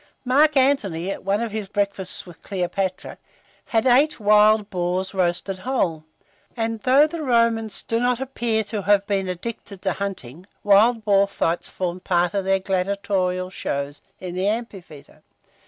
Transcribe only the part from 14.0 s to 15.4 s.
in the amphitheatre.